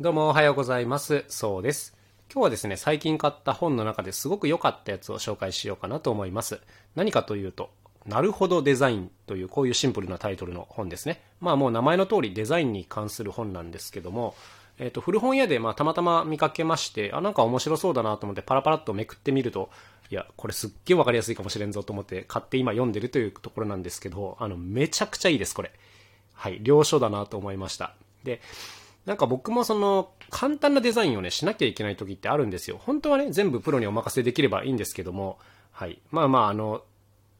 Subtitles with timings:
[0.00, 1.24] どうもおはようございます。
[1.26, 1.96] そうです。
[2.32, 6.60] 今日はですね、最近買った本の中ですごく良かったやつを紹介しようかなと思います。
[6.94, 7.70] 何かというと、
[8.06, 11.20] なるほどデザインというこういうシンプルなタイトルの本ですね。
[11.40, 14.36] まあもう名前の通りデザインに関する本なんですけども、
[14.78, 19.68] えっ、と、古本屋でまあたまたま見かけまして、あ、なんか面白そうだなと思ってパラパラっとめくってみると、
[20.10, 25.72] いや、これすっげえわかりやすいかもしれんぞと思って買って今読んでるというところなんですけど、あの、めちゃくちゃいいです、これ。
[26.34, 27.94] はい、良書だなと思いました。
[28.22, 28.40] で、
[29.08, 32.78] なんか僕もその簡単なデザインをねしなきゃいけない時ってあるんですよ。
[32.78, 35.38] 本当はね全部プロにお任せできればいいんですけども、
[35.72, 35.98] はい。
[36.10, 36.82] まあまああの、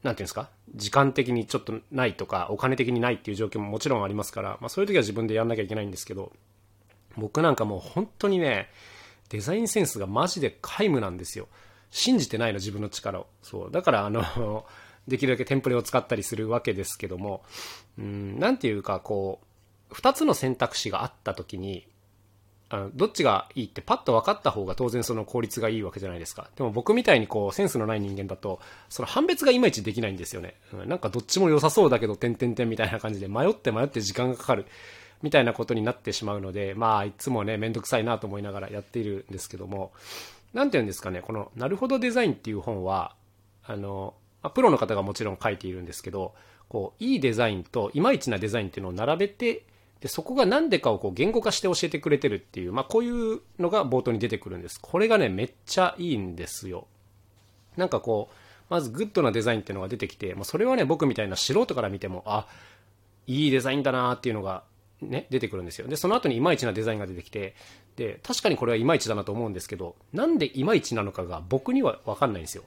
[0.03, 0.49] なんていうんですか？
[0.75, 6.33] 時間的にちょっとないとかお金的にないっていう状況ももちろんありますから、まあそういう時は自分でやんなきゃいけないんですけど、
[7.19, 8.71] 僕なんかもう本当にね、
[9.29, 11.49] デザインセンスがマジで皆無なんですよ。
[11.91, 13.27] 信じてないの自分の力を。
[13.43, 13.71] そう。
[13.71, 14.65] だからあの、
[15.07, 17.43] できるだけテンプレを使ったりするわけですけども、
[17.99, 19.48] うん、なんていうかこう、
[19.93, 21.87] 2つの選択肢があった時に
[22.71, 26.51] あのどっちがいいってパッと分かった方が当然その効率がいいわけじゃないですか。
[26.55, 34.67] でも僕みたいにこうセンスのない人間だとその判別がいまいちできないんですよね、うん、なんかどっちも良さそうだけど点々点みたいな感じで迷って迷って時間がかかる。
[35.21, 39.93] みたいなことになってしまうのでまあいつもねめんどくさいなと思いながらやっているんですけども。
[40.55, 43.15] 何て言うんですかねこの「なるほどデザイン」っていう本は
[43.65, 44.15] あの
[44.55, 46.35] プロの方がもちろん書いているんですけど
[46.69, 49.65] こういいデザインといまいちなデザインっていうのを並べて
[50.01, 54.79] でそこが何でかをこう言語化して教えてくれてるっていう、まあ、こういうのが冒頭に出てくるんです。
[54.81, 56.87] これがねめっちゃいいんですよ。
[57.77, 58.35] なんかこう
[58.69, 62.47] まずグッドなデザインっていうのが出てきて、まあ、それはね僕みたいな素人から見てもあ
[63.27, 64.63] いいデザインだなっていうのが
[65.01, 65.89] ね出てくるんですよ。
[65.89, 67.55] でその後にいまいちなデザインが出てきて
[67.97, 72.63] で確かにこれはいまいちだなと思うんですけどなんでいまいちなのかが僕には分かんないんですよ。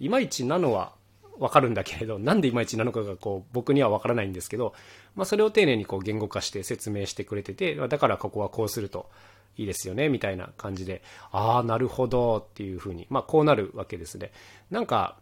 [0.00, 0.92] いまいちなのは
[1.38, 4.74] 分かるんだけれどなんでいまいちなのかがこう僕には分からないんですけど、
[5.14, 9.10] まあ、それを丁寧にこう言語化して説明してくれててだからここはこうすると
[9.56, 14.32] いいですよねみたいな感じでああなるほどっていうふうに、まあ、こうなるわけですね。
[14.70, 15.16] なんか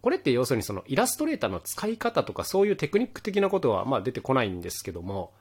[0.00, 5.32] これって要するにそのイラストレーターの使い方とかそういうテクニック的なことはまあ出てこないんですけども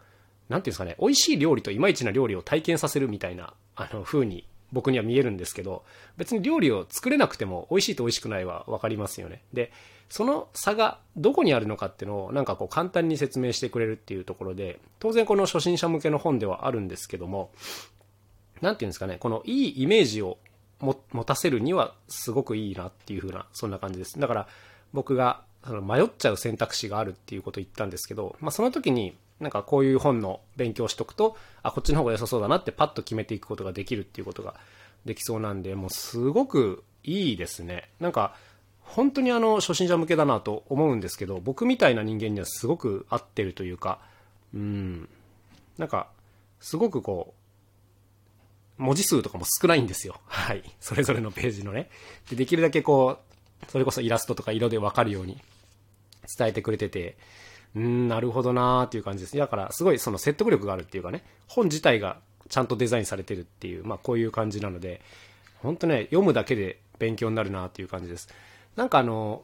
[0.49, 5.83] 何ていうんですかね美味しい料理といまいちな料理を体験させるみたいなあの風に僕には見えるんですけど
[6.17, 9.41] 別に料理を作れなくても美味しいと美味しくないは分かりますよね。
[9.53, 9.71] で
[10.09, 17.51] その差がどこにあるのかっていうのをなんかこう簡単に説明してくれるっていうところで当然この初心者向けの本ではあるんですけども
[18.61, 20.39] 何ていうんですかねこのいいイメージを
[20.79, 24.19] 持たせるにはすごくいいなっていう風なそんな感じです。
[24.19, 24.47] だから
[24.93, 34.55] 僕がその迷っちゃう選択肢があるっていうことを言ったんですけど、まあ、その時になんかこういう本の勉強しとくとあこっちの方が良さそうだなってパッと決めていくことができるっていうことが
[35.05, 37.89] できそうなんでもうすごくいいですね。
[37.99, 38.35] なんか
[38.81, 43.99] 本当にあの初心者向けだなと思うんですけど僕みたいな人間にはすごく合ってるというか
[44.53, 45.09] うん。
[45.77, 46.09] なんか
[46.59, 47.33] すごくこ
[48.77, 50.19] う文字数とかも少ないんですよ。
[50.27, 50.63] はい。
[50.79, 51.89] それぞれのページのね。
[52.29, 53.19] でできるだけこ
[53.61, 55.41] うそれこそイラストとか色で分かるように
[56.37, 57.17] 伝えてくれてて
[57.75, 59.37] うんなるほどなーっていう感じです。
[59.37, 62.17] だからすごいその説得力があるっていうかね本自体が
[62.49, 65.01] ちゃんとデザインされてるっていうまあこういう感じなので
[65.61, 68.29] 本当ね読むだけで勉強になるなっていう感じです。
[68.75, 69.43] なんかあの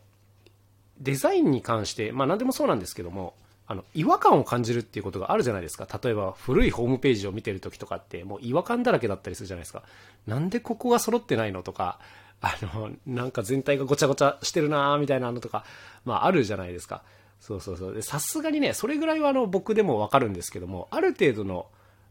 [1.00, 3.36] デザインに関してまあ何でもそうなんですけども
[3.68, 5.88] あの違和感を感じるっていうことがあるじゃないですか。
[6.02, 9.84] 例えば古いホームページを見てる時とかってもう違和感だらけだったりするじゃないですか。
[10.25, 12.00] なんでここが揃ってないのとか
[12.42, 15.66] あのなんか全体がごちゃごちゃしてるなーみたいなのとか
[16.06, 17.03] まああるじゃないですか。
[17.40, 18.01] そうそうそう。
[18.01, 21.68] さすがにねそれぐらいはあの僕でもわかるんですけどもある程度の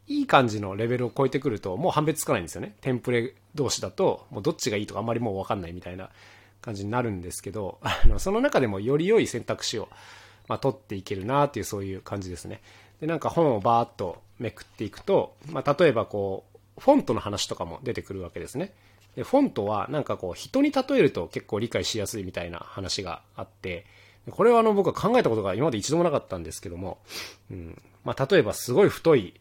[0.07, 2.77] いい感じのレベルを超えてくるともう判別つかないんですよね。
[2.81, 6.11] テンプレ同士だともうどっちがいいとかあんまりもう分かんないみたいな
[6.61, 9.89] 感じになるんですけどあのその中でもより良い選択肢を、
[10.49, 12.61] まあ、取っていけるなっていうそういう感じですね。
[13.01, 16.45] でなんか本をバーッとめくっていくと、まあ、例えばこ
[16.79, 18.73] うフォントの話とかも出てくるわけですね。
[19.17, 23.87] でフォントはなんかこう人に例えると結構理解しやすいみたいな話があって
[24.31, 26.99] これはあの僕は考えたことが今まで一度もなかったんですけども、
[27.51, 27.83] うん。
[28.05, 29.41] まあ、例えばすごい太い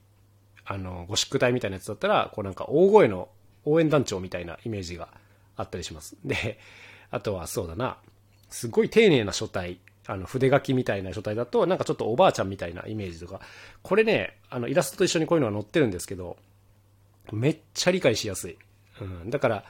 [0.66, 3.30] あのゴシック体みたいなやつだったらこうなんか大声の
[3.66, 5.10] 応援団長みたいなイメージが
[5.56, 6.16] あったりします。
[6.26, 6.60] で
[7.12, 7.98] あとはそうだな。
[8.50, 13.42] すごい丁寧な書体あの筆書きみたいな書体だとなんかちょっとおばあちゃんみたいなイメージとか。
[13.82, 16.38] これねあのイラストと一緒にこういうのが載ってるんですけど
[17.32, 18.58] めっちゃ理解しやすい、
[19.02, 19.64] うん、だから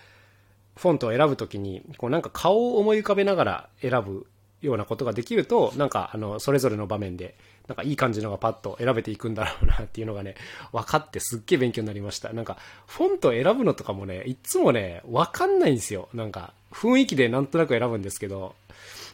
[0.75, 4.25] フォントを選ぶときにこうなんか顔を思い浮かべながら選ぶ
[4.63, 7.35] ようなことができるとなんかあのそれぞれの場面で
[7.67, 10.35] なんかいい感じのがパッと選べていくんだろうなっていうのがね
[10.71, 12.57] 分かってすっげえ勉強になりましたなんか
[12.87, 18.55] フォント選ぶのとかもねいつもね分かんないんですよなんか雰囲気でなんとなく選ぶんですけど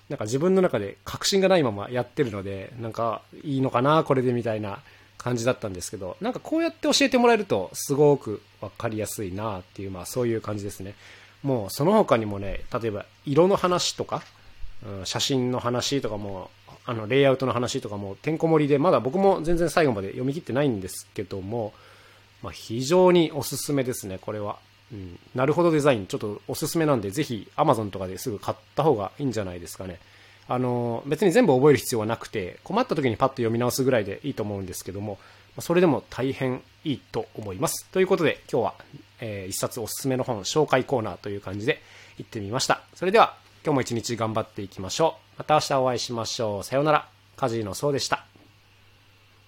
[0.07, 4.79] なんか自分の中で確信がないままやってるのでなんかいいのかなこれでみたいな
[5.19, 10.95] 感じだったんですけど、なんかこうやって教えてもらえるとすごくわかりやすいなっていう、まあそういう感じですね。
[11.43, 14.23] もうその他にもね、例えば色の話とか、
[14.85, 16.49] うん、写真の話とかも、
[16.85, 21.73] あの、レイアウトの話とかもてんこ盛りで、まだ僕も全然最後まで読み切ってないんですけども、
[22.41, 24.57] まあ、非常におすすめですね、これは。
[24.91, 29.99] うん、なるほどデザイン、ちょっとおすすめなんで、ぜひ Amazon とかですぐ買った方がいいんじゃないですかね。
[30.47, 35.19] あの、別に全部覚える必要はなくて、困った時にパッと読み直すぐらいでいいと思うんですけども、
[35.59, 37.85] それでも大変いいと思います。
[37.91, 38.73] ということで、今日は、
[39.19, 41.81] えー、一冊おすすめの本紹介コーナーという感じで
[42.17, 42.81] 行ってみました。
[42.95, 45.39] それでは、今日も一日頑張っていきましょう。
[45.39, 46.63] また明日お会いしましょう。
[46.63, 47.09] さようなら。
[47.35, 48.28] カジーのそうでした。